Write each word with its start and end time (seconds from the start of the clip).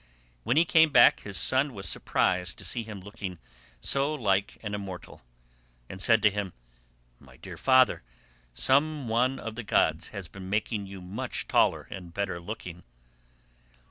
When 0.43 0.57
he 0.57 0.65
came 0.65 0.89
back 0.89 1.19
his 1.19 1.37
son 1.37 1.75
was 1.75 1.87
surprised 1.87 2.57
to 2.57 2.65
see 2.65 2.81
him 2.81 3.01
looking 3.01 3.37
so 3.81 4.15
like 4.15 4.57
an 4.63 4.73
immortal, 4.73 5.21
and 5.87 6.01
said 6.01 6.23
to 6.23 6.31
him, 6.31 6.53
"My 7.19 7.37
dear 7.37 7.55
father, 7.55 8.01
some 8.51 9.07
one 9.07 9.37
of 9.37 9.53
the 9.53 9.63
gods 9.63 10.07
has 10.09 10.27
been 10.27 10.49
making 10.49 10.87
you 10.87 11.01
much 11.03 11.47
taller 11.47 11.87
and 11.91 12.11
better 12.15 12.39
looking." 12.39 12.81